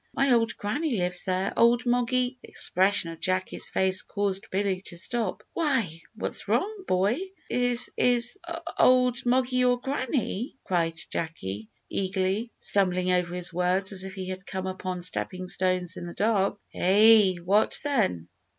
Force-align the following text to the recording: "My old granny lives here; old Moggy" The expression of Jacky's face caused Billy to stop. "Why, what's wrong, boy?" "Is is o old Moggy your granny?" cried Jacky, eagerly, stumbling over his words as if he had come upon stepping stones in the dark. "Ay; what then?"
"My 0.15 0.31
old 0.33 0.57
granny 0.57 0.95
lives 0.95 1.25
here; 1.25 1.53
old 1.55 1.85
Moggy" 1.85 2.35
The 2.41 2.47
expression 2.49 3.11
of 3.11 3.19
Jacky's 3.19 3.69
face 3.69 4.01
caused 4.01 4.49
Billy 4.49 4.81
to 4.87 4.97
stop. 4.97 5.43
"Why, 5.53 6.01
what's 6.15 6.47
wrong, 6.47 6.85
boy?" 6.87 7.19
"Is 7.51 7.91
is 7.95 8.35
o 8.47 8.59
old 8.79 9.23
Moggy 9.27 9.57
your 9.57 9.79
granny?" 9.79 10.57
cried 10.63 10.97
Jacky, 11.11 11.69
eagerly, 11.87 12.49
stumbling 12.57 13.11
over 13.11 13.35
his 13.35 13.53
words 13.53 13.91
as 13.91 14.03
if 14.03 14.15
he 14.15 14.27
had 14.29 14.43
come 14.43 14.65
upon 14.65 15.03
stepping 15.03 15.45
stones 15.45 15.95
in 15.97 16.07
the 16.07 16.15
dark. 16.15 16.57
"Ay; 16.73 17.37
what 17.45 17.79
then?" 17.83 18.27